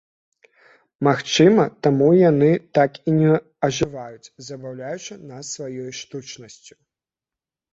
Магчыма, 1.07 1.65
таму 1.87 2.07
яны 2.29 2.49
так 2.79 2.91
і 3.11 3.15
не 3.19 3.33
ажываюць, 3.69 4.31
забаўляючы 4.49 5.13
нас 5.33 5.43
сваёй 5.59 5.91
штучнасцю. 6.01 6.75